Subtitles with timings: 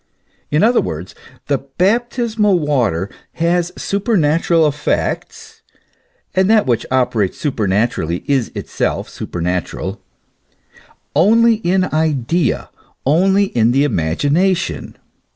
[0.49, 1.13] In other words:
[1.45, 5.61] the baptismal water has super natural effects
[6.33, 10.01] (and that which operates supernaturally is itself supernatural)
[11.15, 12.71] only in idea,
[13.05, 14.97] only in the imagination.